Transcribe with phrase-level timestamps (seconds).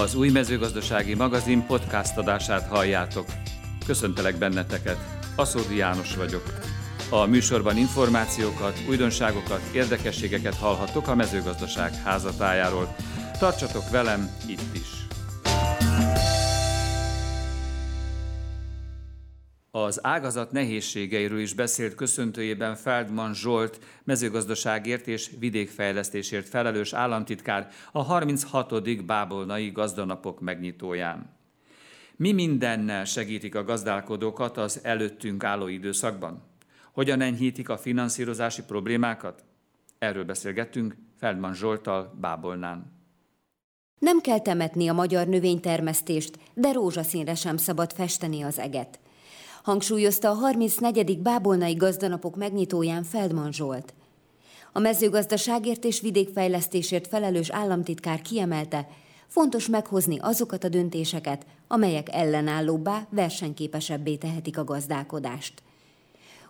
[0.00, 3.26] Az új mezőgazdasági magazin podcast adását halljátok.
[3.86, 4.98] Köszöntelek benneteket,
[5.36, 6.42] Aszódi János vagyok.
[7.10, 12.94] A műsorban információkat, újdonságokat, érdekességeket hallhattok a mezőgazdaság házatájáról.
[13.38, 14.99] Tartsatok velem itt is!
[19.72, 29.04] Az ágazat nehézségeiről is beszélt köszöntőjében Feldman Zsolt, mezőgazdaságért és vidékfejlesztésért felelős államtitkár a 36.
[29.04, 31.36] Bábolnai gazdanapok megnyitóján.
[32.16, 36.42] Mi mindennel segítik a gazdálkodókat az előttünk álló időszakban?
[36.92, 39.44] Hogyan enyhítik a finanszírozási problémákat?
[39.98, 42.98] Erről beszélgettünk Feldman Zsoltal Bábolnán.
[43.98, 48.98] Nem kell temetni a magyar növénytermesztést, de rózsaszínre sem szabad festeni az eget–
[49.62, 51.18] hangsúlyozta a 34.
[51.18, 53.94] Bábolnai gazdanapok megnyitóján Feldman Zsolt.
[54.72, 58.88] A mezőgazdaságért és vidékfejlesztésért felelős államtitkár kiemelte,
[59.26, 65.62] fontos meghozni azokat a döntéseket, amelyek ellenállóbbá, versenyképesebbé tehetik a gazdálkodást.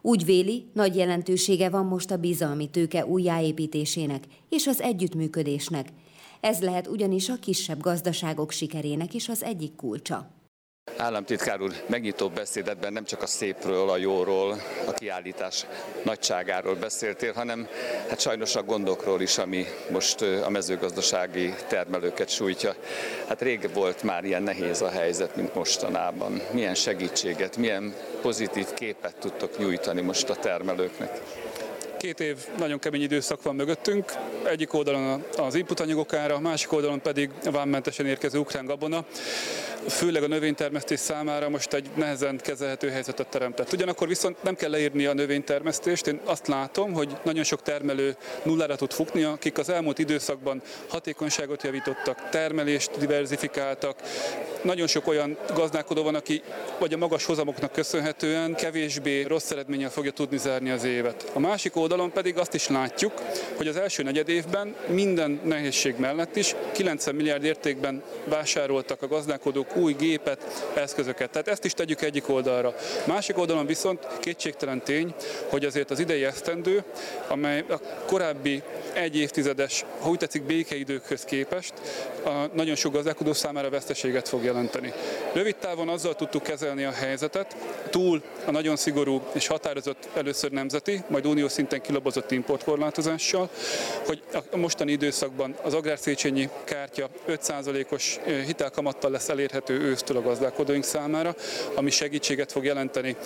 [0.02, 5.88] Úgy véli, nagy jelentősége van most a bizalmi tőke újjáépítésének és az együttműködésnek.
[6.40, 10.39] Ez lehet ugyanis a kisebb gazdaságok sikerének is az egyik kulcsa.
[10.96, 15.66] Államtitkár úr megnyitó beszédetben nem csak a szépről, a jóról, a kiállítás
[16.02, 17.68] nagyságáról beszéltél, hanem
[18.08, 22.74] hát sajnos a gondokról is, ami most a mezőgazdasági termelőket sújtja.
[23.28, 26.40] Hát rég volt már ilyen nehéz a helyzet, mint mostanában.
[26.50, 31.20] Milyen segítséget, milyen pozitív képet tudtok nyújtani most a termelőknek?
[32.00, 34.12] Két év nagyon kemény időszak van mögöttünk,
[34.44, 39.04] egyik oldalon az inputanyagok ára, a másik oldalon pedig a vámmentesen érkező ukrán gabona
[39.88, 43.72] főleg a növénytermesztés számára most egy nehezen kezelhető helyzetet teremtett.
[43.72, 46.06] Ugyanakkor viszont nem kell leírni a növénytermesztést.
[46.06, 51.62] Én azt látom, hogy nagyon sok termelő nullára tud futni, akik az elmúlt időszakban hatékonyságot
[51.62, 54.00] javítottak, termelést diversifikáltak.
[54.62, 56.42] Nagyon sok olyan gazdálkodó van, aki
[56.78, 61.30] vagy a magas hozamoknak köszönhetően kevésbé rossz eredménnyel fogja tudni zárni az évet.
[61.32, 63.12] A másik oldalon pedig azt is látjuk,
[63.56, 69.76] hogy az első negyed évben minden nehézség mellett is 90 milliárd értékben vásároltak a gazdálkodók
[69.76, 71.30] új gépet, eszközöket.
[71.30, 72.74] Tehát ezt is tegyük egyik oldalra.
[73.06, 75.14] Másik oldalon viszont kétségtelen tény,
[75.48, 76.84] hogy azért az idei esztendő,
[77.28, 78.62] amely a korábbi
[78.92, 81.72] egy évtizedes, ha úgy tetszik, békeidőkhöz képest
[82.24, 84.92] a nagyon sok gazdálkodó számára veszteséget fog jelenteni.
[85.32, 87.56] Rövid távon azzal tudtuk kezelni a helyzetet,
[87.90, 93.50] túl a nagyon szigorú és határozott először nemzeti, majd unió szinten kilabozott importkorlátozással,
[94.06, 101.34] hogy a mostani időszakban az agrárszéchenyi kártya 5%-os hitelkamattal lesz elérhető ősztől a gazdálkodóink számára,
[101.74, 103.16] ami segítséget fog jelenteni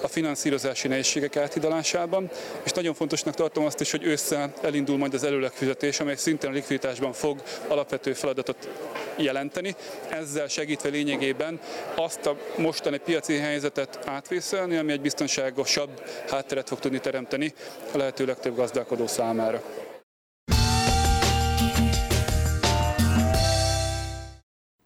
[0.00, 2.30] a finanszírozási nehézségek áthidalásában,
[2.62, 6.52] és nagyon fontosnak tartom azt is, hogy ősszel elindul majd az előlegfizetés, amely szintén a
[6.52, 8.68] likviditásban fog alapvető feladatot
[9.16, 9.74] jelenteni,
[10.08, 11.60] ezzel segítve lényegében
[11.94, 17.54] azt a mostani piaci helyzetet átvészelni, ami egy biztonságosabb hátteret fog tudni teremteni
[17.92, 19.62] a lehető legtöbb gazdálkodó számára.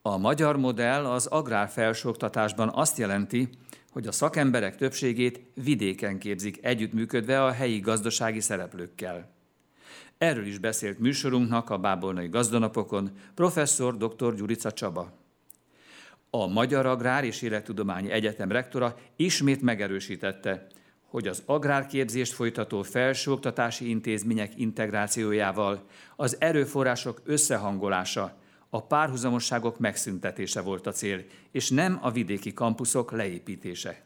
[0.03, 3.49] A magyar modell az agrárfelsőoktatásban azt jelenti,
[3.93, 9.31] hogy a szakemberek többségét vidéken képzik együttműködve a helyi gazdasági szereplőkkel.
[10.19, 14.34] Erről is beszélt műsorunknak a Bábolnai Gazdanapokon professzor dr.
[14.34, 15.12] Gyurica Csaba.
[16.31, 20.67] A Magyar Agrár és Élettudományi Egyetem rektora ismét megerősítette,
[21.12, 25.83] hogy az agrárképzést folytató felsőoktatási intézmények integrációjával
[26.17, 28.37] az erőforrások összehangolása
[28.71, 34.03] a párhuzamosságok megszüntetése volt a cél, és nem a vidéki kampuszok leépítése.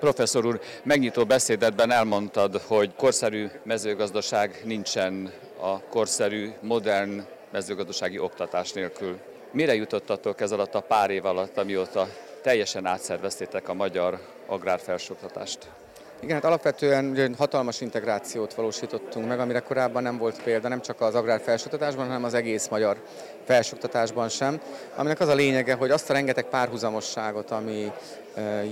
[0.00, 7.22] Professzor úr, megnyitó beszédetben elmondtad, hogy korszerű mezőgazdaság nincsen a korszerű, modern
[7.52, 9.18] mezőgazdasági oktatás nélkül.
[9.52, 12.08] Mire jutottatok ez alatt a pár év alatt, amióta
[12.42, 15.70] teljesen átszerveztétek a magyar agrárfelsőoktatást?
[16.24, 21.14] Igen, hát alapvetően hatalmas integrációt valósítottunk meg, amire korábban nem volt példa, nem csak az
[21.14, 22.96] agrár felsőoktatásban, hanem az egész magyar
[23.44, 24.60] felsőoktatásban sem,
[24.96, 27.92] aminek az a lényege, hogy azt a rengeteg párhuzamosságot, ami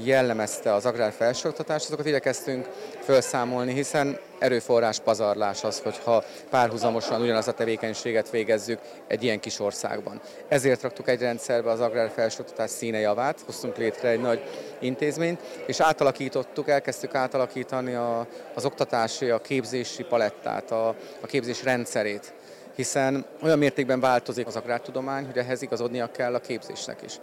[0.05, 2.69] jellemezte az agrár felsőoktatást, azokat igyekeztünk
[3.01, 10.21] felszámolni, hiszen erőforrás pazarlás az, hogyha párhuzamosan ugyanaz a tevékenységet végezzük egy ilyen kis országban.
[10.49, 14.43] Ezért raktuk egy rendszerbe az agrár felsőoktatás színe javát, hoztunk létre egy nagy
[14.81, 20.89] intézményt, és átalakítottuk, elkezdtük átalakítani a, az oktatási, a képzési palettát, a,
[21.21, 22.33] a képzés rendszerét
[22.75, 27.19] hiszen olyan mértékben változik az agrártudomány, hogy ehhez igazodnia kell a képzésnek is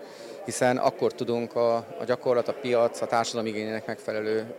[0.46, 4.56] hiszen akkor tudunk a, a gyakorlat, a piac, a társadalom igényének megfelelő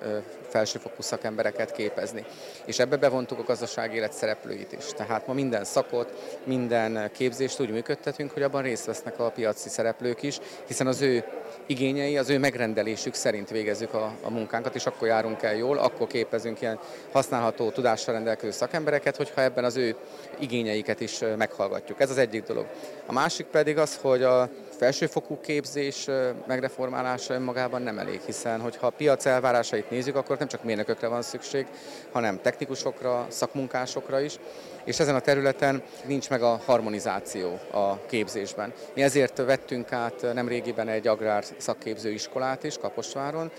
[0.48, 2.24] felsőfokú szakembereket képezni.
[2.64, 4.84] És ebbe bevontuk a gazdasági élet szereplőit is.
[4.96, 10.22] Tehát ma minden szakot, minden képzést úgy működtetünk, hogy abban részt vesznek a piaci szereplők
[10.22, 11.24] is, hiszen az ő
[11.66, 16.06] igényei, az ő megrendelésük szerint végezzük a, a munkánkat, és akkor járunk el jól, akkor
[16.06, 16.78] képezünk ilyen
[17.12, 19.96] használható tudással rendelkező szakembereket, hogyha ebben az ő
[20.38, 22.00] igényeiket is meghallgatjuk.
[22.00, 22.66] Ez az egyik dolog.
[23.06, 24.48] A másik pedig az, hogy a
[24.80, 26.06] felsőfokú képzés
[26.46, 31.22] megreformálása önmagában nem elég, hiszen hogyha a piac elvárásait nézzük, akkor nem csak mérnökökre van
[31.22, 31.66] szükség,
[32.12, 34.38] hanem technikusokra, szakmunkásokra is,
[34.84, 38.72] és ezen a területen nincs meg a harmonizáció a képzésben.
[38.94, 43.50] Mi ezért vettünk át nem régiben egy agrár szakképző iskolát is Kaposváron,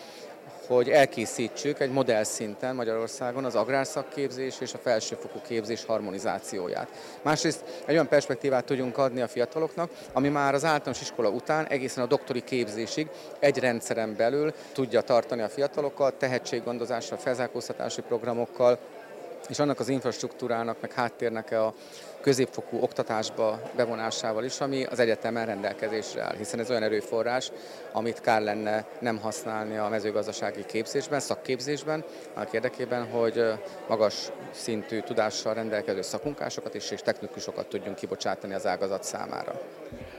[0.76, 6.88] hogy elkészítsük egy modell szinten Magyarországon az agrárszakképzés és a felsőfokú képzés harmonizációját.
[7.22, 12.04] Másrészt egy olyan perspektívát tudjunk adni a fiataloknak, ami már az általános iskola után egészen
[12.04, 13.08] a doktori képzésig
[13.40, 18.80] egy rendszeren belül tudja tartani a fiatalokat, tehetséggondozással, felzárkóztatási programokkal,
[19.50, 21.74] és annak az infrastruktúrának, meg háttérnek a
[22.22, 27.52] középfokú oktatásba bevonásával is, ami az egyetemen rendelkezésre áll, hiszen ez olyan erőforrás,
[27.92, 32.04] amit kár lenne nem használni a mezőgazdasági képzésben, szakképzésben,
[32.34, 33.44] annak érdekében, hogy
[33.88, 39.62] magas szintű tudással rendelkező szakmunkásokat is és technikusokat tudjunk kibocsátani az ágazat számára.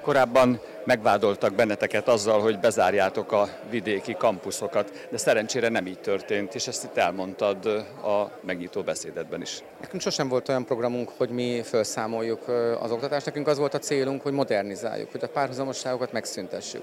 [0.03, 6.67] Korábban megvádoltak benneteket azzal, hogy bezárjátok a vidéki kampuszokat, de szerencsére nem így történt, és
[6.67, 7.67] ezt itt elmondtad
[8.03, 9.63] a megnyitó beszédedben is.
[9.81, 12.49] Nekünk sosem volt olyan programunk, hogy mi felszámoljuk
[12.81, 16.83] az oktatást, nekünk az volt a célunk, hogy modernizáljuk, hogy a párhuzamosságokat megszüntessük.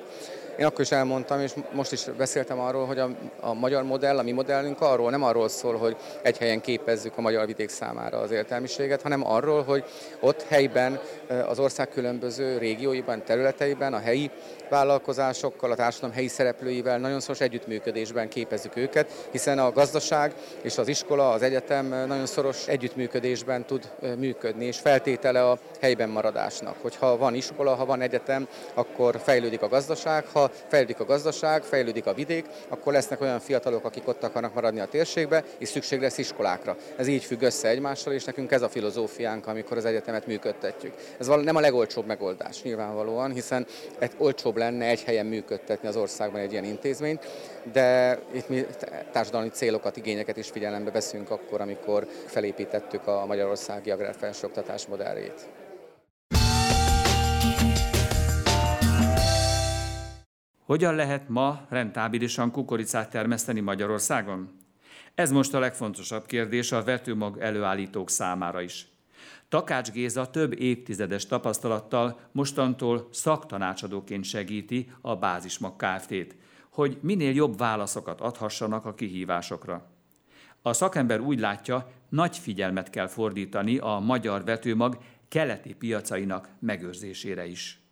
[0.59, 3.09] Én akkor is elmondtam, és most is beszéltem arról, hogy a,
[3.39, 7.21] a magyar modell, a mi modellünk arról nem arról szól, hogy egy helyen képezzük a
[7.21, 9.83] magyar vidék számára az értelmiséget, hanem arról, hogy
[10.19, 11.00] ott helyben
[11.47, 14.31] az ország különböző régióiban, területeiben, a helyi
[14.69, 20.88] vállalkozásokkal, a társadalom helyi szereplőivel nagyon szoros együttműködésben képezzük őket, hiszen a gazdaság és az
[20.88, 26.75] iskola, az egyetem nagyon szoros együttműködésben tud működni, és feltétele a helyben maradásnak.
[26.81, 32.05] Hogyha van iskola, ha van egyetem, akkor fejlődik a gazdaság, ha fejlődik a gazdaság, fejlődik
[32.05, 36.17] a vidék, akkor lesznek olyan fiatalok, akik ott akarnak maradni a térségbe, és szükség lesz
[36.17, 36.77] iskolákra.
[36.95, 40.93] Ez így függ össze egymással, és nekünk ez a filozófiánk, amikor az egyetemet működtetjük.
[41.17, 43.65] Ez nem a legolcsóbb megoldás nyilvánvalóan, hiszen
[43.99, 47.27] egy olcsóbb lenne egy helyen működtetni az országban egy ilyen intézményt,
[47.71, 48.65] de itt mi
[49.11, 55.58] társadalmi célokat, igényeket is figyelembe veszünk akkor, amikor felépítettük a Magyarországi Agrárfelsőoktatás modelljét.
[60.69, 64.50] Hogyan lehet ma rentábilisan kukoricát termeszteni Magyarországon?
[65.16, 68.88] Ez most a legfontosabb kérdés a vetőmag előállítók számára is.
[69.48, 76.36] Takács Géza több évtizedes tapasztalattal mostantól szaktanácsadóként segíti a Bázismag Kft-t,
[76.69, 79.89] hogy minél jobb válaszokat adhassanak a kihívásokra.
[80.62, 87.88] A szakember úgy látja, nagy figyelmet kell fordítani a magyar vetőmag keleti piacainak megőrzésére is.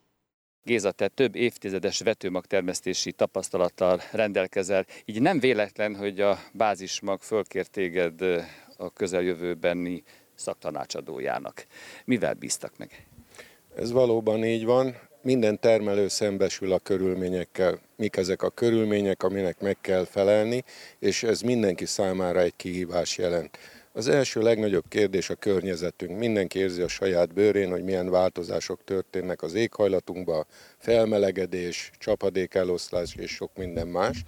[0.68, 8.22] Géza, te több évtizedes vetőmagtermesztési tapasztalattal rendelkezel, így nem véletlen, hogy a bázismag fölkért téged
[8.76, 10.02] a közeljövőbeni
[10.34, 11.66] szaktanácsadójának.
[12.04, 13.06] Mivel bíztak meg?
[13.76, 14.96] Ez valóban így van.
[15.22, 17.80] Minden termelő szembesül a körülményekkel.
[17.96, 20.64] Mik ezek a körülmények, aminek meg kell felelni,
[20.98, 23.58] és ez mindenki számára egy kihívás jelent.
[23.98, 26.18] Az első legnagyobb kérdés a környezetünk.
[26.18, 30.46] Mindenki érzi a saját bőrén, hogy milyen változások történnek az éghajlatunkban,
[30.76, 34.24] felmelegedés, csapadékeloszlás és sok minden más.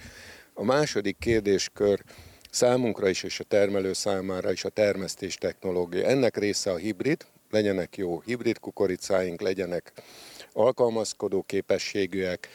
[0.54, 2.02] A második kérdéskör
[2.50, 6.06] számunkra is és a termelő számára is a termesztés technológia.
[6.06, 9.92] Ennek része a hibrid, legyenek jó hibrid kukoricáink, legyenek
[10.52, 12.48] alkalmazkodó képességűek,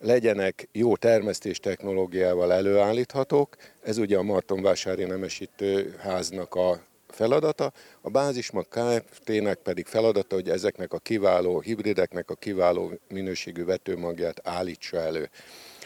[0.00, 3.56] legyenek jó termesztés technológiával előállíthatók.
[3.82, 10.92] Ez ugye a Martonvásári Nemesítő háznak a feladata, a Bázismag Kft-nek pedig feladata, hogy ezeknek
[10.92, 15.30] a kiváló hibrideknek a kiváló minőségű vetőmagját állítsa elő.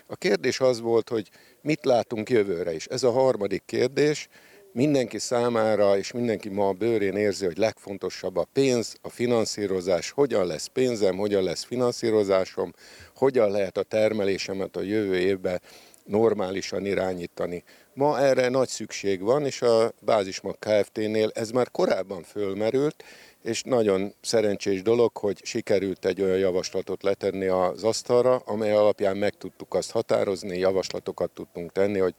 [0.06, 1.28] A kérdés az volt, hogy
[1.61, 2.87] mit látunk jövőre is.
[2.87, 4.28] Ez a harmadik kérdés.
[4.76, 10.47] Mindenki számára, és mindenki ma a bőrén érzi, hogy legfontosabb a pénz, a finanszírozás, hogyan
[10.47, 12.75] lesz pénzem, hogyan lesz finanszírozásom,
[13.16, 15.61] hogyan lehet a termelésemet a jövő évben
[16.04, 17.64] normálisan irányítani.
[17.93, 23.04] Ma erre nagy szükség van, és a Bázismag Kft-nél ez már korábban fölmerült,
[23.43, 29.35] és nagyon szerencsés dolog, hogy sikerült egy olyan javaslatot letenni az asztalra, amely alapján meg
[29.35, 32.14] tudtuk azt határozni, javaslatokat tudtunk tenni, hogy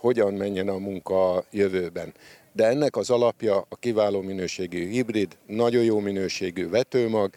[0.00, 2.14] hogyan menjen a munka a jövőben.
[2.52, 7.34] de ennek az alapja a kiváló minőségű hibrid, nagyon jó minőségű vetőmag,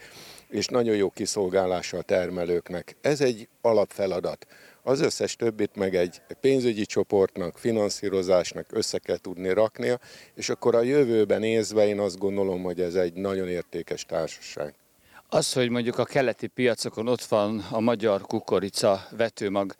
[0.50, 2.96] és nagyon jó kiszolgálása a termelőknek.
[3.02, 4.48] Ez egy alapfeladat.
[4.84, 10.00] Az összes többit meg egy pénzügyi csoportnak, finanszírozásnak össze kell tudni raknia,
[10.36, 14.74] és akkor a jövőben nézve én azt gondolom, hogy ez egy nagyon értékes társaság.
[15.30, 19.76] Az, hogy mondjuk a keleti piacokon ott van a magyar kukorica vetőmag,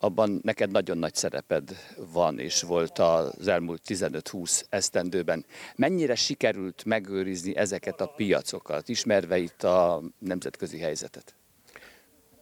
[0.00, 1.76] abban neked nagyon nagy szereped
[2.12, 5.44] van és volt az elmúlt 15-20 esztendőben.
[5.76, 11.34] Mennyire sikerült megőrizni ezeket a piacokat, ismerve itt a nemzetközi helyzetet?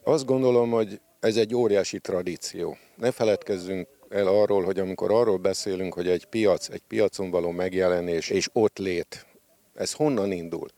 [0.03, 2.77] Azt gondolom, hogy ez egy óriási tradíció.
[2.97, 8.31] Ne feledkezzünk el arról, hogy amikor arról beszélünk, hogy egy piac, egy piacon való megjelenés
[8.31, 9.27] és ott lét,
[9.75, 10.69] ez honnan indul?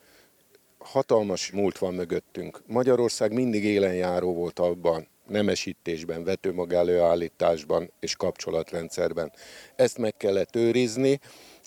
[0.78, 2.62] Hatalmas múlt van mögöttünk.
[2.66, 9.32] Magyarország mindig élenjáró volt abban, nemesítésben, vetőmag előállításban és kapcsolatrendszerben.
[9.76, 11.20] Ezt meg kellett őrizni.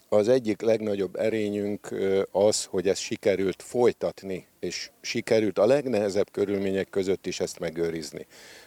[0.09, 1.95] Az egyik legnagyobb erényünk
[2.31, 8.25] az, hogy ezt sikerült folytatni, és sikerült a legnehezebb körülmények között is ezt megőrizni.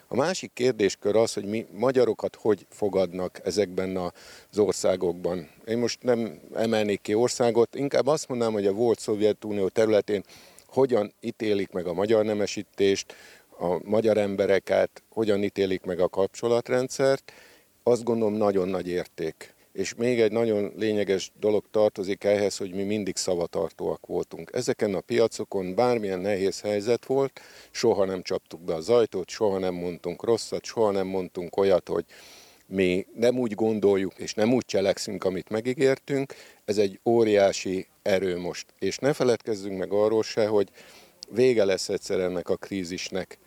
[0.09, 5.51] A másik kérdéskör az, hogy mi magyarokat hogy fogadnak ezekben az országokban.
[5.67, 10.25] Én most nem emelnék ki országot, inkább azt mondanám, hogy a volt Szovjetunió területén
[10.67, 13.15] hogyan ítélik meg a magyar nemesítést,
[13.65, 17.33] a magyar embereket, hogyan ítélik meg a kapcsolatrendszert,
[17.83, 19.55] azt gondolom nagyon nagy érték.
[19.73, 24.51] És még egy nagyon lényeges dolog tartozik ehhez, hogy mi mindig szavatartóak voltunk.
[24.53, 27.41] Ezeken a piacokon bármilyen nehéz helyzet volt,
[27.71, 32.05] soha nem csaptuk be az ajtót, soha nem mondtunk rosszat, soha nem mondtunk olyat, hogy
[32.67, 36.35] mi nem úgy gondoljuk, és nem úgy cselekszünk, amit megígértünk.
[36.65, 38.67] Ez egy óriási erő most.
[38.79, 40.69] És ne feledkezzünk meg arról se, hogy
[41.31, 43.39] vége lesz egyszer ennek a krízisnek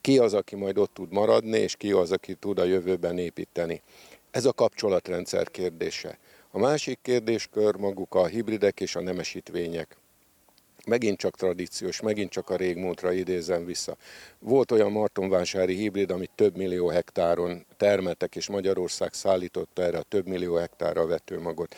[0.00, 3.82] ki az, aki majd ott tud maradni, és ki az, aki tud a jövőben építeni.
[4.30, 6.18] Ez a kapcsolatrendszer kérdése.
[6.50, 9.96] A másik kérdéskör maguk a hibridek és a nemesítvények.
[10.86, 13.96] Megint csak tradíciós, megint csak a régmúltra idézem vissza.
[14.38, 20.26] Volt olyan martonvásári hibrid, amit több millió hektáron termeltek, és Magyarország szállította erre a több
[20.26, 21.74] millió hektárra a vetőmagot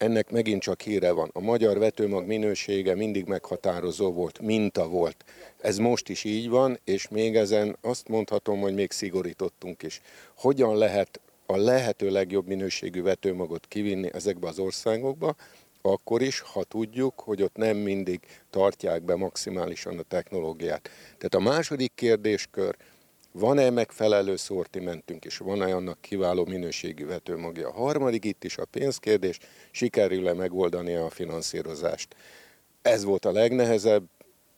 [0.00, 1.30] ennek megint csak híre van.
[1.32, 5.24] A magyar vetőmag minősége mindig meghatározó volt, minta volt.
[5.60, 10.00] Ez most is így van, és még ezen azt mondhatom, hogy még szigorítottunk is.
[10.36, 15.34] Hogyan lehet a lehető legjobb minőségű vetőmagot kivinni ezekbe az országokba,
[15.82, 20.90] akkor is, ha tudjuk, hogy ott nem mindig tartják be maximálisan a technológiát.
[21.18, 22.76] Tehát a második kérdéskör,
[23.32, 27.68] van-e megfelelő szortimentünk, és van-e annak kiváló minőségű vetőmagja.
[27.68, 29.38] A harmadik itt is a pénzkérdés,
[29.70, 32.16] sikerül-e megoldani a finanszírozást.
[32.82, 34.04] Ez volt a legnehezebb,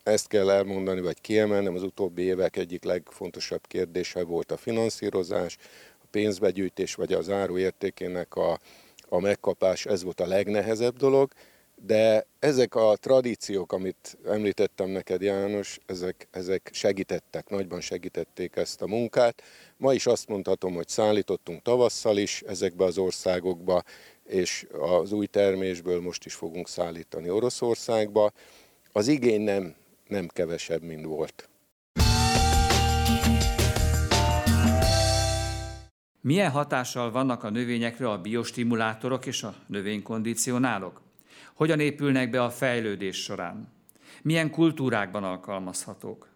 [0.03, 5.57] ezt kell elmondani, vagy kiemelnem, az utóbbi évek egyik legfontosabb kérdése volt a finanszírozás,
[6.03, 8.59] a pénzbegyűjtés, vagy az áru értékének a,
[9.09, 11.33] a megkapás, ez volt a legnehezebb dolog,
[11.85, 18.87] de ezek a tradíciók, amit említettem neked János, ezek, ezek segítettek, nagyban segítették ezt a
[18.87, 19.43] munkát.
[19.77, 23.83] Ma is azt mondhatom, hogy szállítottunk tavasszal is ezekbe az országokba,
[24.25, 28.33] és az új termésből most is fogunk szállítani Oroszországba.
[28.93, 29.75] Az igény nem,
[30.09, 31.49] nem kevesebb, mint volt.
[36.21, 41.01] Milyen hatással vannak a növényekre a biostimulátorok és a növénykondicionálok?
[41.55, 43.69] Hogyan épülnek be a fejlődés során?
[44.23, 46.29] Milyen kultúrákban alkalmazhatók?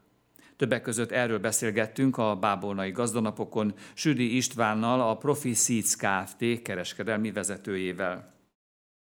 [0.57, 6.63] Többek között erről beszélgettünk a bábolnai gazdanapokon Südi Istvánnal, a Profi Seeds Kft.
[6.63, 8.35] kereskedelmi vezetőjével.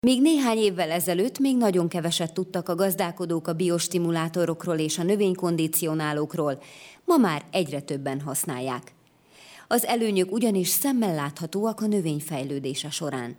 [0.07, 6.63] Még néhány évvel ezelőtt még nagyon keveset tudtak a gazdálkodók a biostimulátorokról és a növénykondicionálókról,
[7.05, 8.93] ma már egyre többen használják.
[9.69, 13.37] Az előnyök ugyanis szemmel láthatóak a növény fejlődése során.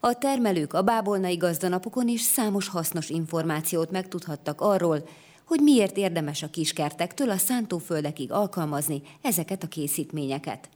[0.00, 5.08] A termelők a bábolnai gazdanapokon is számos hasznos információt megtudhattak arról,
[5.46, 10.68] hogy miért érdemes a kiskertektől a szántóföldekig alkalmazni ezeket a készítményeket.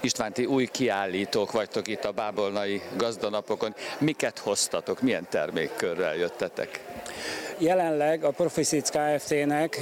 [0.00, 3.74] István, ti új kiállítók vagytok itt a bábolnai gazdanapokon.
[3.98, 6.99] Miket hoztatok, milyen termékkörrel jöttetek?
[7.62, 9.80] Jelenleg a Profisic Kft-nek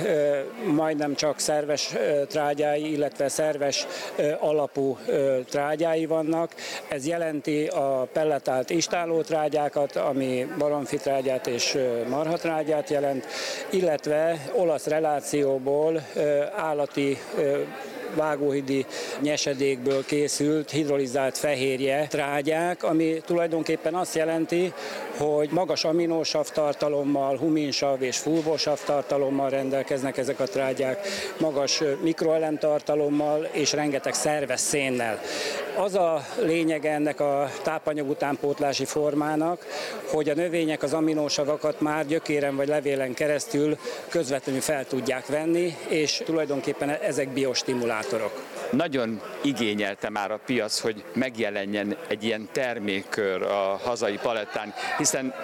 [0.66, 1.94] majdnem csak szerves
[2.28, 3.86] trágyái, illetve szerves
[4.38, 4.98] alapú
[5.50, 6.54] trágyái vannak.
[6.88, 13.26] Ez jelenti a pelletált istáló trágyákat, ami baromfitrágyát és marhatrágyát jelent,
[13.70, 16.06] illetve olasz relációból
[16.56, 17.18] állati
[18.14, 18.86] vágóhidi
[19.20, 24.72] nyesedékből készült hidrolizált fehérje trágyák, ami tulajdonképpen azt jelenti,
[25.16, 31.06] hogy magas aminósav tartalommal, huminsav és fulvósav tartalommal rendelkeznek ezek a trágyák,
[31.38, 35.20] magas mikroelem tartalommal és rengeteg szerves szénnel.
[35.76, 39.66] Az a lényeg ennek a tápanyag utánpótlási formának,
[40.04, 46.22] hogy a növények az aminósavakat már gyökéren vagy levélen keresztül közvetlenül fel tudják venni, és
[46.24, 47.28] tulajdonképpen ezek
[47.98, 48.42] biostimulátorok.
[48.70, 55.34] Nagyon igényelte már a piac, hogy megjelenjen egy ilyen termékkör a hazai palettán, hiszen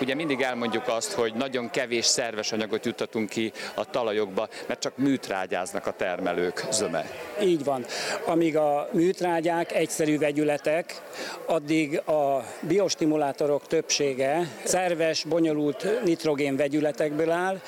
[0.00, 4.96] ugye mindig elmondjuk azt, hogy nagyon kevés szerves anyagot juttatunk ki a talajokba, mert csak
[4.96, 7.04] műtrágyáznak a termelők zöme.
[7.42, 7.84] Így van.
[8.26, 11.02] Amíg a műtrágyák egyszerű vegyületek,
[11.46, 17.60] addig a biostimulátorok többsége szerves, bonyolult nitrogén vegyületekből áll.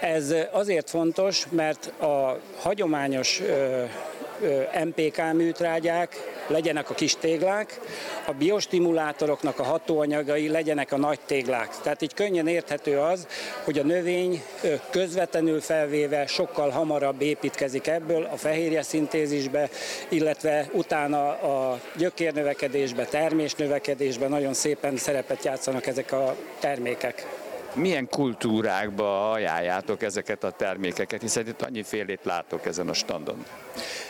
[0.00, 3.42] Ez azért fontos, mert a hagyományos
[4.84, 7.80] MPK műtrágyák, legyenek a kis téglák,
[8.26, 11.68] a biostimulátoroknak a hatóanyagai legyenek a nagy téglák.
[11.82, 13.26] Tehát így könnyen érthető az,
[13.64, 14.42] hogy a növény
[14.90, 19.68] közvetlenül felvéve sokkal hamarabb építkezik ebből a fehérje szintézisbe,
[20.08, 27.26] illetve utána a gyökérnövekedésbe, termésnövekedésbe nagyon szépen szerepet játszanak ezek a termékek
[27.74, 33.44] milyen kultúrákba ajánljátok ezeket a termékeket, hiszen itt annyifélét látok ezen a standon.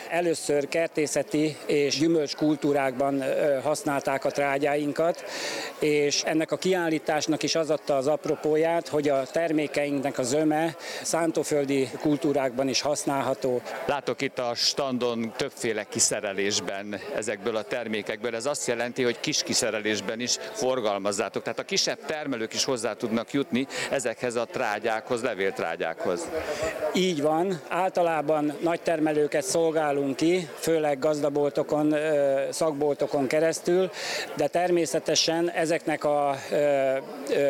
[0.09, 3.23] Először kertészeti és gyümölcs kultúrákban
[3.63, 5.23] használták a trágyáinkat,
[5.79, 11.89] és ennek a kiállításnak is az adta az apropóját, hogy a termékeinknek a zöme szántóföldi
[12.01, 13.61] kultúrákban is használható.
[13.85, 18.35] Látok itt a standon többféle kiszerelésben ezekből a termékekből.
[18.35, 21.43] Ez azt jelenti, hogy kis kiszerelésben is forgalmazzátok.
[21.43, 23.54] Tehát a kisebb termelők is hozzá tudnak jutni
[23.91, 26.29] ezekhez a trágyákhoz, levéltrágyákhoz.
[26.93, 27.61] Így van.
[27.69, 31.95] Általában nagy termelőket szolgálunk ki, főleg gazdaboltokon,
[32.49, 33.91] szakboltokon keresztül,
[34.35, 36.35] de természetesen ezeknek a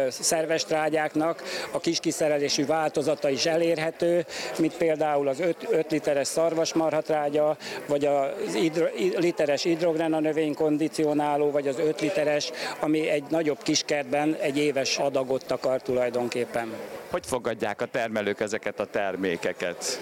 [0.09, 4.25] szerves trágyáknak a kis kiszerelésű változata is elérhető,
[4.59, 7.57] mint például az 5, 5 literes szarvasmarhatrágya,
[7.87, 8.85] vagy az hidro,
[9.17, 15.81] literes hidrogrena növénykondicionáló, vagy az 5 literes, ami egy nagyobb kiskertben egy éves adagot takar
[15.95, 16.73] tulajdonképpen.
[17.09, 20.01] Hogy fogadják a termelők ezeket a termékeket?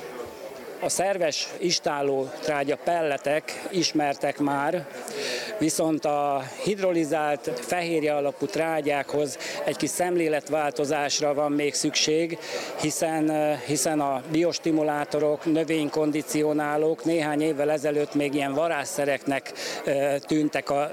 [0.80, 4.88] A szerves istálló trágya pelletek ismertek már,
[5.64, 12.38] viszont a hidrolizált fehérje alapú trágyákhoz egy kis szemléletváltozásra van még szükség,
[12.82, 19.52] hiszen, hiszen a biostimulátorok, növénykondicionálók néhány évvel ezelőtt még ilyen varázszereknek
[20.28, 20.92] tűntek a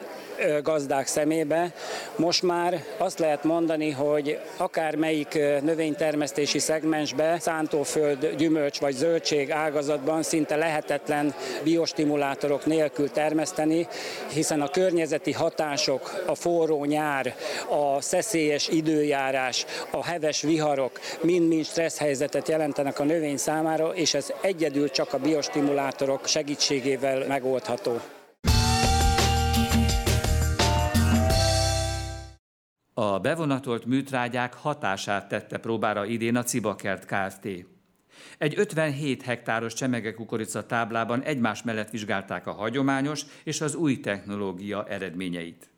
[0.63, 1.73] gazdák szemébe.
[2.17, 10.23] Most már azt lehet mondani, hogy akár melyik növénytermesztési szegmensbe, szántóföld, gyümölcs vagy zöldség ágazatban
[10.23, 13.87] szinte lehetetlen biostimulátorok nélkül termeszteni,
[14.33, 17.35] hiszen a környezeti hatások, a forró nyár,
[17.69, 24.33] a szeszélyes időjárás, a heves viharok mind-mind stressz helyzetet jelentenek a növény számára, és ez
[24.43, 28.01] egyedül csak a biostimulátorok segítségével megoldható.
[32.95, 37.49] A bevonatolt műtrágyák hatását tette próbára idén a Cibakert Kft.
[38.39, 45.69] Egy 57 hektáros csemegekukorica táblában egymás mellett vizsgálták a hagyományos és az új technológia eredményeit.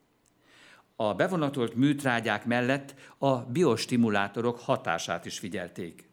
[0.96, 6.11] A bevonatolt műtrágyák mellett a biostimulátorok hatását is figyelték.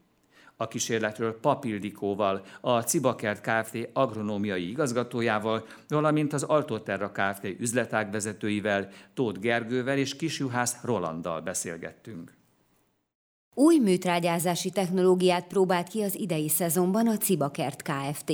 [0.55, 3.89] A kísérletről Papildikóval, a Cibakert Kft.
[3.93, 7.43] agronómiai igazgatójával, valamint az Altoterra Kft.
[7.43, 12.38] üzletág vezetőivel, Tóth Gergővel és Kisjuhász Rolanddal beszélgettünk.
[13.59, 18.31] Új műtrágyázási technológiát próbált ki az idei szezonban a Cibakert Kft.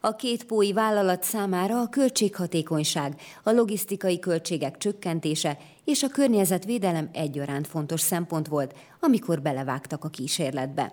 [0.00, 7.66] A két pói vállalat számára a költséghatékonyság, a logisztikai költségek csökkentése és a környezetvédelem egyaránt
[7.66, 10.92] fontos szempont volt, amikor belevágtak a kísérletbe.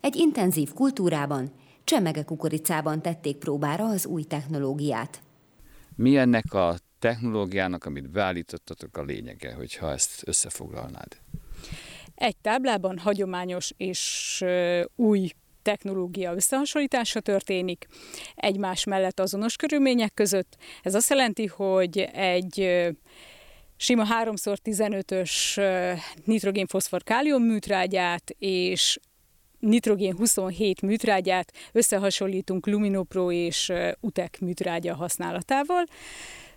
[0.00, 1.52] Egy intenzív kultúrában,
[1.84, 5.22] csemege kukoricában tették próbára az új technológiát.
[5.96, 11.18] Mi ennek a technológiának, amit beállítottatok a lényege, hogyha ezt összefoglalnád?
[12.20, 14.44] Egy táblában hagyományos és
[14.96, 15.30] új
[15.62, 17.86] technológia összehasonlítása történik
[18.34, 20.56] egymás mellett azonos körülmények között.
[20.82, 22.86] Ez azt jelenti, hogy egy
[23.76, 25.32] sima 3x15-ös
[26.24, 28.98] nitrogén-foszfor kálium műtrágyát és
[29.58, 35.84] nitrogén 27 műtrágyát összehasonlítunk Luminopro és UTEC műtrágya használatával.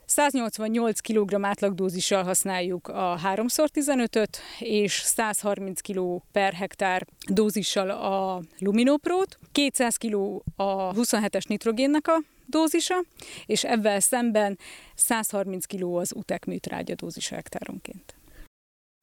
[0.06, 9.96] 188 kg átlagdózissal használjuk a 3x15-öt, és 130 kg per hektár dózissal a Luminoprót, 200
[9.96, 13.04] kg a 27-es nitrogénnek a dózisa,
[13.46, 14.58] és ebben szemben
[14.96, 18.16] 130 kg az utek műtrágya dózisa hektáronként.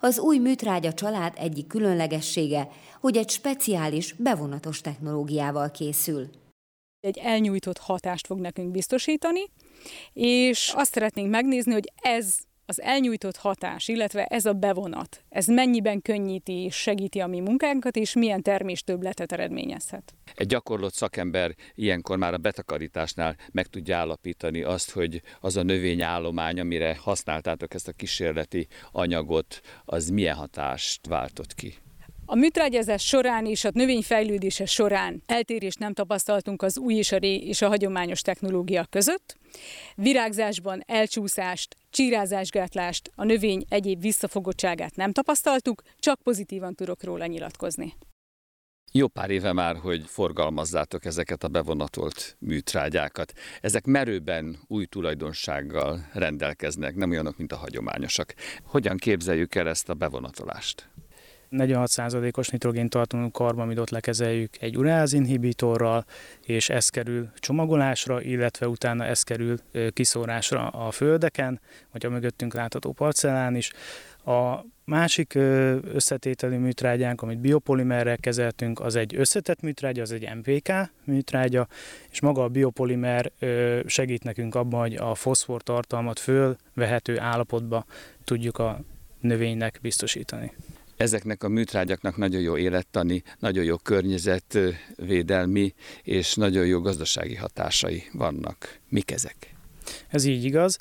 [0.02, 2.68] Az új műtrágya család egyik különlegessége,
[3.00, 6.28] hogy egy speciális, bevonatos technológiával készül.
[7.00, 9.40] Egy elnyújtott hatást fog nekünk biztosítani,
[10.12, 12.36] és azt szeretnénk megnézni, hogy ez
[12.70, 17.96] az elnyújtott hatás, illetve ez a bevonat, ez mennyiben könnyíti és segíti a mi munkánkat,
[17.96, 20.14] és milyen terméstöbletet eredményezhet.
[20.34, 26.60] Egy gyakorlott szakember ilyenkor már a betakarításnál meg tudja állapítani azt, hogy az a növényállomány,
[26.60, 31.74] amire használtátok ezt a kísérleti anyagot, az milyen hatást váltott ki.
[32.32, 37.16] A műtrágyázás során és a növény fejlődése során eltérést nem tapasztaltunk az új és a
[37.16, 39.36] ré és a hagyományos technológia között.
[39.94, 47.94] Virágzásban elcsúszást, csírázásgátlást, a növény egyéb visszafogottságát nem tapasztaltuk, csak pozitívan tudok róla nyilatkozni.
[48.92, 53.32] Jó pár éve már, hogy forgalmazzátok ezeket a bevonatolt műtrágyákat.
[53.60, 58.34] Ezek merőben új tulajdonsággal rendelkeznek, nem olyanok, mint a hagyományosak.
[58.62, 60.89] Hogyan képzeljük el ezt a bevonatolást?
[61.50, 66.04] 46%-os nitrogén tartalmú karbamidot lekezeljük egy ureáz inhibitorral,
[66.46, 69.56] és ez kerül csomagolásra, illetve utána ez kerül
[69.92, 71.60] kiszórásra a földeken,
[71.92, 73.72] vagy a mögöttünk látható parcellán is.
[74.24, 75.34] A másik
[75.94, 81.68] összetételű műtrágyánk, amit biopolimerrel kezeltünk, az egy összetett műtrágya, az egy MVK műtrágya,
[82.10, 83.32] és maga a biopolimer
[83.86, 87.84] segít nekünk abban, hogy a foszfor tartalmat fölvehető állapotba
[88.24, 88.80] tudjuk a
[89.20, 90.52] növénynek biztosítani.
[91.00, 98.78] Ezeknek a műtrágyaknak nagyon jó élettani, nagyon jó környezetvédelmi és nagyon jó gazdasági hatásai vannak.
[98.88, 99.54] Mik ezek?
[100.08, 100.78] Ez így igaz.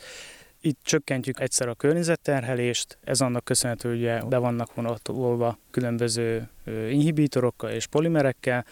[0.62, 6.50] Itt csökkentjük egyszer a környezetterhelést, ez annak köszönhető, hogy be vannak vonatolva különböző
[6.90, 8.66] inhibitorokkal és polimerekkel,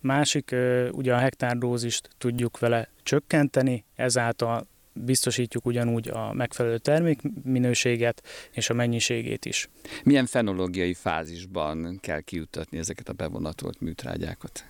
[0.00, 0.54] Másik,
[0.90, 9.44] ugye a hektárdózist tudjuk vele csökkenteni, ezáltal biztosítjuk ugyanúgy a megfelelő termékminőséget és a mennyiségét
[9.44, 9.68] is.
[10.04, 14.64] Milyen fenológiai fázisban kell kiutatni ezeket a bevonatolt műtrágyákat?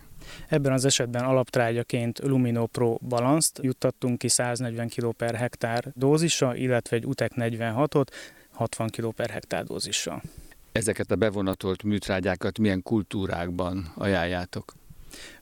[0.48, 6.96] Ebben az esetben alaptrágyaként Lumino Pro Balanced juttattunk ki 140 kg per hektár dózisa, illetve
[6.96, 8.06] egy UTEC 46-ot
[8.50, 10.22] 60 kg per hektár dózissal.
[10.72, 14.72] Ezeket a bevonatolt műtrágyákat milyen kultúrákban ajánljátok?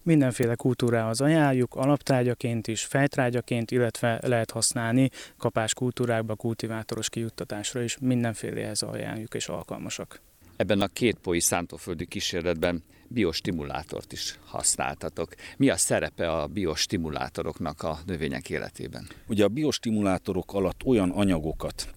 [0.03, 8.83] Mindenféle kultúrához ajánljuk, alaptrágyaként is, fejtrágyaként, illetve lehet használni kapás kultúrákba, kultivátoros kijuttatásra is, mindenfélehez
[8.83, 10.21] ajánljuk és alkalmasak.
[10.57, 15.35] Ebben a két poi szántóföldi kísérletben biostimulátort is használtatok.
[15.57, 19.07] Mi a szerepe a biostimulátoroknak a növények életében?
[19.29, 21.89] Ugye a biostimulátorok alatt olyan anyagokat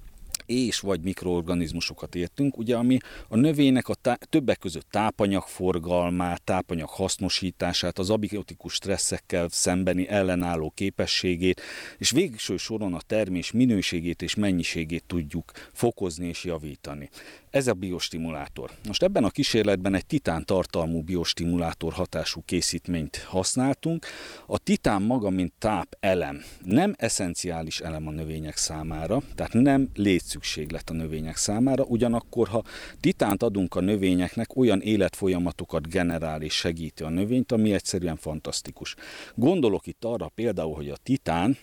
[0.46, 6.90] és vagy mikroorganizmusokat értünk, ugye, ami a növénynek a tá- többek között tápanyag forgalmát, tápanyag
[6.90, 11.62] hasznosítását, az abiotikus stresszekkel szembeni ellenálló képességét,
[11.98, 17.10] és végső soron a termés minőségét és mennyiségét tudjuk fokozni és javítani.
[17.54, 18.72] Ez a biostimulátor.
[18.88, 24.06] Most ebben a kísérletben egy titán tartalmú biostimulátor hatású készítményt használtunk.
[24.46, 30.90] A titán maga, mint táp elem, nem eszenciális elem a növények számára, tehát nem létszükséglet
[30.90, 32.64] a növények számára, ugyanakkor, ha
[33.00, 38.96] titánt adunk a növényeknek, olyan életfolyamatokat generál és segíti a növényt, ami egyszerűen fantasztikus.
[39.36, 41.58] Gondolok itt arra például, hogy a titán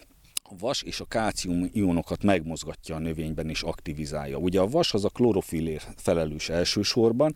[0.59, 4.37] vas és a kálcium ionokat megmozgatja a növényben és aktivizálja.
[4.37, 7.35] Ugye a vas az a klorofilért felelős elsősorban,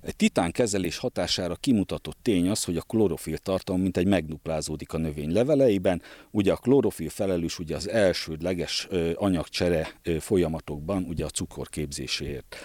[0.00, 4.98] egy titán kezelés hatására kimutatott tény az, hogy a klorofil tartalom mint egy megduplázódik a
[4.98, 6.02] növény leveleiben.
[6.30, 12.56] Ugye a klorofil felelős ugye az elsődleges anyagcsere folyamatokban, ugye a cukor képzéséért.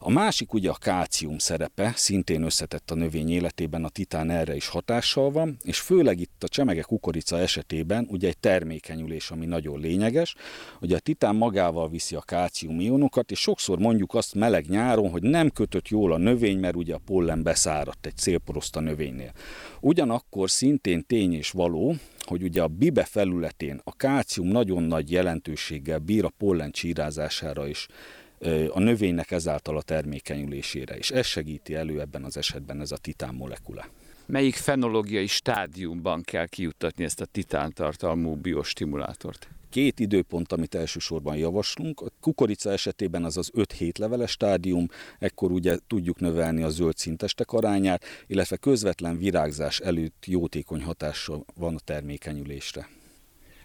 [0.00, 4.68] A másik ugye a kálcium szerepe, szintén összetett a növény életében, a titán erre is
[4.68, 10.34] hatással van, és főleg itt a csemege kukorica esetében ugye egy termékenyülés, ami nagyon lényeges,
[10.78, 15.22] hogy a titán magával viszi a kálcium ionokat, és sokszor mondjuk azt meleg nyáron, hogy
[15.22, 19.32] nem kötött jól a növény, mert ugye a pollen beszáradt egy célporoszt a növénynél.
[19.80, 25.98] Ugyanakkor szintén tény és való, hogy ugye a bibe felületén a kálcium nagyon nagy jelentőséggel
[25.98, 27.86] bír a pollen csírázására is,
[28.70, 33.34] a növénynek ezáltal a termékenyülésére, és ez segíti elő ebben az esetben ez a titán
[33.34, 33.86] molekula.
[34.26, 39.48] Melyik fenológiai stádiumban kell kijuttatni ezt a titántartalmú biostimulátort?
[39.70, 42.00] Két időpont, amit elsősorban javaslunk.
[42.00, 47.52] A kukorica esetében az az 5-7 leveles stádium, ekkor ugye tudjuk növelni a zöld szintestek
[47.52, 52.88] arányát, illetve közvetlen virágzás előtt jótékony hatása van a termékenyülésre.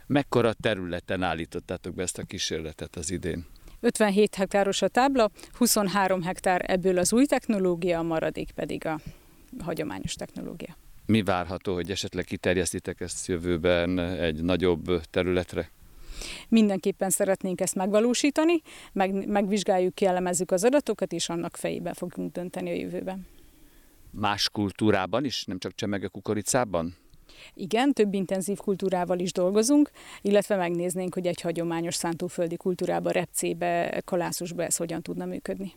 [0.07, 3.45] Mekkora területen állítottátok be ezt a kísérletet az idén?
[3.83, 8.99] 57 hektáros a tábla, 23 hektár ebből az új technológia, a maradék pedig a
[9.59, 10.77] hagyományos technológia.
[11.05, 15.71] Mi várható, hogy esetleg kiterjesztitek ezt jövőben egy nagyobb területre?
[16.49, 18.61] Mindenképpen szeretnénk ezt megvalósítani,
[18.93, 23.27] meg, megvizsgáljuk, kielemezzük az adatokat, és annak fejében fogunk dönteni a jövőben.
[24.11, 26.95] Más kultúrában is, nem csak csemege kukoricában?
[27.53, 34.63] Igen, több intenzív kultúrával is dolgozunk, illetve megnéznénk, hogy egy hagyományos szántóföldi kultúrába, repcébe, kalászusba
[34.63, 35.73] ez hogyan tudna működni.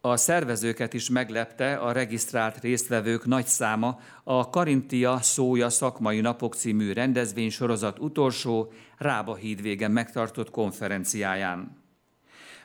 [0.00, 6.92] A szervezőket is meglepte a regisztrált résztvevők nagy száma a Karintia Szója Szakmai Napok című
[6.92, 11.76] rendezvény sorozat utolsó Rába hídvégen megtartott konferenciáján.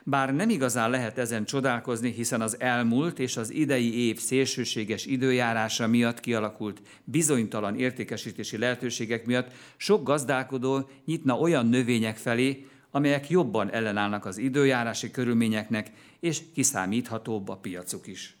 [0.06, 5.86] Bár nem igazán lehet ezen csodálkozni, hiszen az elmúlt és az idei év szélsőséges időjárása
[5.86, 14.24] miatt kialakult bizonytalan értékesítési lehetőségek miatt sok gazdálkodó nyitna olyan növények felé, amelyek jobban ellenállnak
[14.24, 15.90] az időjárási körülményeknek,
[16.20, 18.36] és kiszámíthatóbb a piacuk is.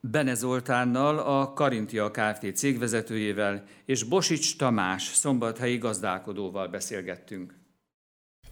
[0.00, 2.56] Bene Zoltánnal, a Karintia Kft.
[2.56, 7.59] cégvezetőjével és Bosics Tamás szombathelyi gazdálkodóval beszélgettünk.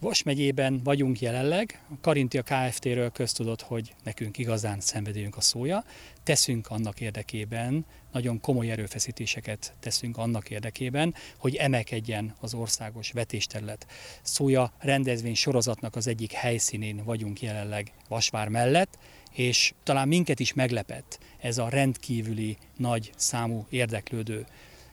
[0.01, 5.83] Vas megyében vagyunk jelenleg, a Karintia Kft-ről köztudott, hogy nekünk igazán szenvedélyünk a szója.
[6.23, 13.85] Teszünk annak érdekében, nagyon komoly erőfeszítéseket teszünk annak érdekében, hogy emelkedjen az országos vetésterület.
[14.21, 18.97] Szója rendezvény sorozatnak az egyik helyszínén vagyunk jelenleg Vasvár mellett,
[19.31, 24.45] és talán minket is meglepett ez a rendkívüli nagy számú érdeklődő.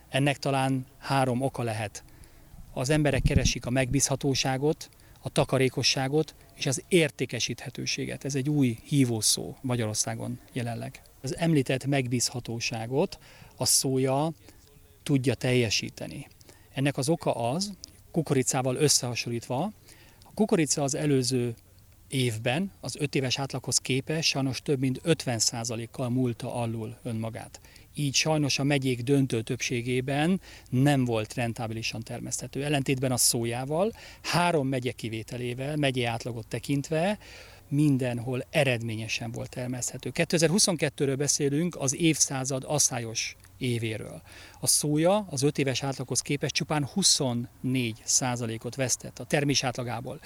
[0.08, 2.04] Ennek talán három oka lehet.
[2.72, 4.90] Az emberek keresik a megbízhatóságot,
[5.26, 8.24] a takarékosságot és az értékesíthetőséget.
[8.24, 11.02] Ez egy új hívószó Magyarországon jelenleg.
[11.22, 13.18] Az említett megbízhatóságot
[13.56, 14.32] a szója
[15.02, 16.28] tudja teljesíteni.
[16.74, 17.72] Ennek az oka az,
[18.10, 19.72] kukoricával összehasonlítva,
[20.22, 21.54] a kukorica az előző
[22.08, 27.60] évben az 5 éves átlaghoz képest sajnos több mint 50%-kal múlta alul önmagát
[27.98, 30.40] így sajnos a megyék döntő többségében
[30.70, 32.64] nem volt rentábilisan termeszthető.
[32.64, 33.92] Ellentétben a szójával,
[34.22, 37.18] három megye kivételével, megyé átlagot tekintve,
[37.68, 40.10] mindenhol eredményesen volt termeszthető.
[40.14, 44.22] 2022-ről beszélünk, az évszázad asszályos évéről.
[44.60, 50.20] A szója az 5 éves átlaghoz képest csupán 24 százalékot vesztett a termés átlagából.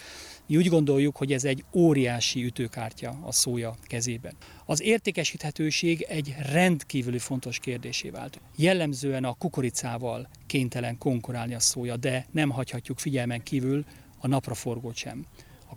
[0.47, 4.35] Mi úgy gondoljuk, hogy ez egy óriási ütőkártya a szója kezében.
[4.65, 8.41] Az értékesíthetőség egy rendkívüli fontos kérdésé vált.
[8.57, 13.85] Jellemzően a kukoricával kénytelen konkurálni a szója, de nem hagyhatjuk figyelmen kívül
[14.19, 15.27] a napraforgót sem.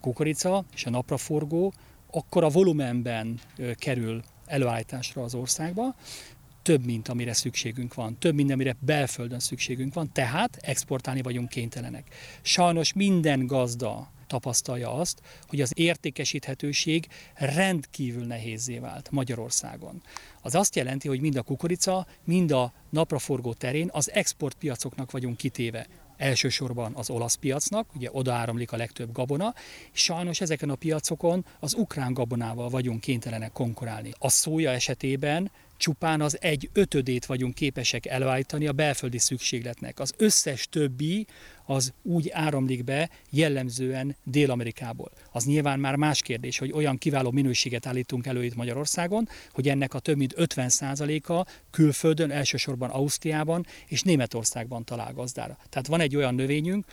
[0.03, 1.73] Kukorica és a napraforgó
[2.11, 3.39] akkor a volumenben
[3.75, 5.95] kerül előállításra az országba,
[6.61, 12.15] több, mint amire szükségünk van, több, mint amire belföldön szükségünk van, tehát exportálni vagyunk kénytelenek.
[12.41, 20.01] Sajnos minden gazda tapasztalja azt, hogy az értékesíthetőség rendkívül nehézé vált Magyarországon.
[20.41, 25.87] Az azt jelenti, hogy mind a kukorica, mind a napraforgó terén az exportpiacoknak vagyunk kitéve
[26.23, 29.53] elsősorban az olasz piacnak, ugye oda áramlik a legtöbb gabona,
[29.91, 34.11] sajnos ezeken a piacokon az ukrán gabonával vagyunk kénytelenek konkurálni.
[34.19, 35.51] A szója esetében
[35.83, 39.99] csupán az egy ötödét vagyunk képesek előállítani a belföldi szükségletnek.
[39.99, 41.27] Az összes többi
[41.65, 45.11] az úgy áramlik be jellemzően Dél-Amerikából.
[45.31, 49.93] Az nyilván már más kérdés, hogy olyan kiváló minőséget állítunk elő itt Magyarországon, hogy ennek
[49.93, 55.57] a több mint 50%-a külföldön, elsősorban Ausztriában és Németországban talál gazdára.
[55.69, 56.85] Tehát van egy olyan növényünk,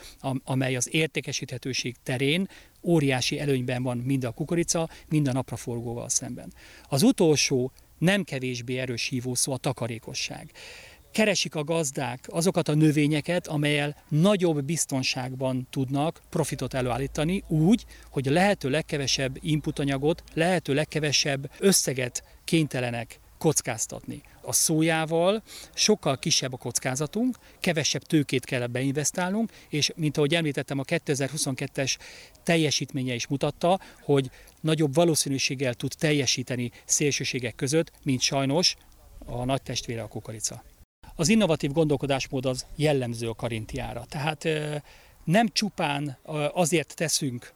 [0.44, 2.48] amely az értékesíthetőség terén
[2.82, 6.52] óriási előnyben van mind a kukorica, mind a napraforgóval szemben.
[6.88, 10.50] Az utolsó nem kevésbé erős hívószó a takarékosság.
[11.12, 18.32] Keresik a gazdák azokat a növényeket, amelyel nagyobb biztonságban tudnak profitot előállítani, úgy, hogy a
[18.32, 24.22] lehető legkevesebb inputanyagot, lehető legkevesebb összeget kénytelenek kockáztatni.
[24.42, 25.42] A szójával
[25.74, 31.96] sokkal kisebb a kockázatunk, kevesebb tőkét kell beinvestálnunk, és mint ahogy említettem, a 2022-es
[32.50, 38.76] teljesítménye is mutatta, hogy nagyobb valószínűséggel tud teljesíteni szélsőségek között, mint sajnos
[39.26, 40.62] a nagy testvére a kukorica.
[41.14, 44.04] Az innovatív gondolkodásmód az jellemző a karintiára.
[44.08, 44.48] Tehát
[45.24, 46.18] nem csupán
[46.52, 47.52] azért teszünk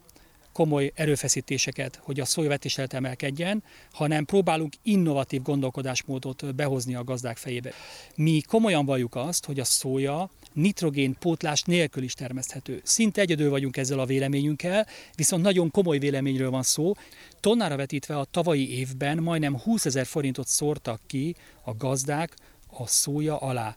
[0.52, 7.72] komoly erőfeszítéseket, hogy a szójavetéselet emelkedjen, hanem próbálunk innovatív gondolkodásmódot behozni a gazdák fejébe.
[8.14, 12.81] Mi komolyan valljuk azt, hogy a szója nitrogén pótlás nélkül is termeszthető.
[12.85, 16.93] Szinte egyedül vagyunk ezzel a véleményünkkel, viszont nagyon komoly véleményről van szó.
[17.40, 22.35] Tonnára vetítve a tavalyi évben majdnem 20 ezer forintot szórtak ki a gazdák
[22.71, 23.77] a szója alá.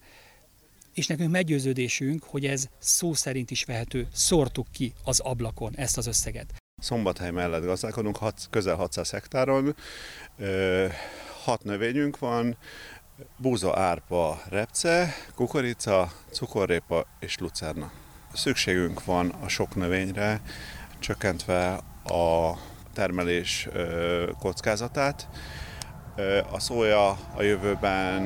[0.93, 6.07] És nekünk meggyőződésünk, hogy ez szó szerint is vehető, szórtuk ki az ablakon ezt az
[6.07, 6.53] összeget.
[6.81, 9.75] Szombathely mellett gazdálkodunk, közel 600 hektáron,
[11.43, 12.57] hat növényünk van,
[13.37, 17.91] búza, árpa, repce, kukorica, cukorrépa és lucerna.
[18.33, 20.41] Szükségünk van a sok növényre,
[20.99, 22.57] csökkentve a
[22.93, 23.67] termelés
[24.39, 25.27] kockázatát.
[26.51, 28.23] A szója a jövőben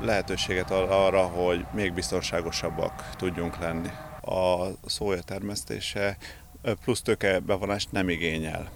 [0.00, 3.90] lehetőséget arra, hogy még biztonságosabbak tudjunk lenni.
[4.20, 6.16] A szója termesztése
[6.84, 7.02] plusz
[7.46, 8.70] bevonást nem igényel.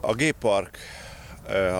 [0.00, 0.78] A géppark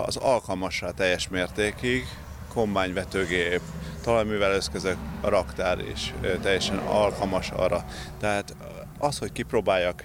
[0.05, 2.07] az alkalmas rá teljes mértékig,
[2.53, 3.61] kombányvetőgép,
[4.03, 7.85] talajművelőeszközök, a raktár is teljesen alkalmas arra.
[8.19, 8.57] Tehát
[8.99, 10.05] az, hogy kipróbáljak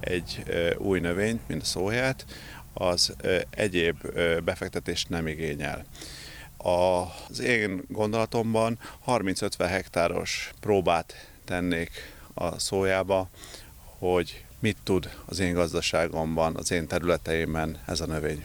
[0.00, 0.42] egy
[0.78, 2.24] új növényt, mint a szóját,
[2.72, 3.16] az
[3.50, 3.96] egyéb
[4.44, 5.84] befektetést nem igényel.
[6.56, 11.90] Az én gondolatomban 30-50 hektáros próbát tennék
[12.34, 13.28] a szójába,
[13.98, 18.44] hogy mit tud az én gazdaságomban, az én területeimben ez a növény.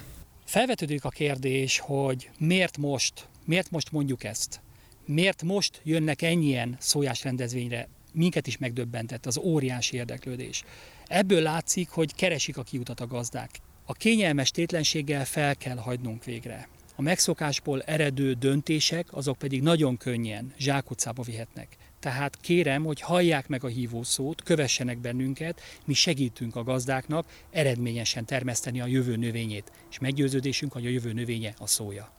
[0.53, 4.61] Felvetődik a kérdés, hogy miért most, miért most mondjuk ezt?
[5.05, 7.87] Miért most jönnek ennyien szójás rendezvényre?
[8.11, 10.63] Minket is megdöbbentett az óriási érdeklődés.
[11.07, 13.49] Ebből látszik, hogy keresik a kiutat a gazdák.
[13.85, 16.67] A kényelmes tétlenséggel fel kell hagynunk végre.
[17.03, 21.77] Megszokásból eredő döntések, azok pedig nagyon könnyen zsákutcába vihetnek.
[21.99, 28.81] Tehát kérem, hogy hallják meg a hívószót, kövessenek bennünket, mi segítünk a gazdáknak eredményesen termeszteni
[28.81, 32.11] a jövő növényét, és meggyőződésünk, hogy a jövő növénye a szója.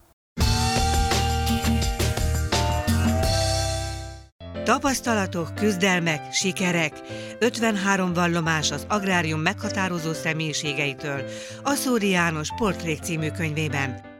[4.63, 7.01] Tapasztalatok, küzdelmek, sikerek,
[7.39, 11.23] 53 vallomás az agrárium meghatározó személyiségeitől,
[11.63, 14.13] a Szóri János Portrék című könyvében.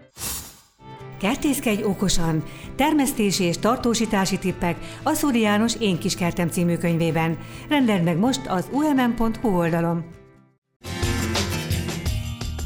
[1.19, 2.43] Kertészkedj okosan!
[2.75, 7.38] Termesztési és tartósítási tippek a Szúri János Én kis kertem című könyvében.
[7.69, 10.06] Rendeld meg most az umm.hu oldalon.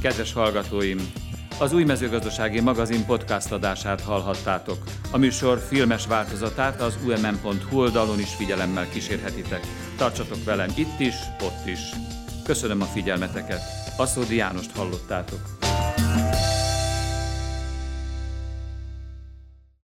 [0.02, 0.98] Kedves hallgatóim!
[1.60, 4.78] Az új mezőgazdasági magazin podcast adását hallhattátok.
[5.12, 9.62] A műsor filmes változatát az umm.hu oldalon is figyelemmel kísérhetitek.
[9.98, 11.80] Tartsatok velem itt is, ott is.
[12.44, 13.62] Köszönöm a figyelmeteket.
[13.98, 15.69] Aszódi Jánost hallottátok.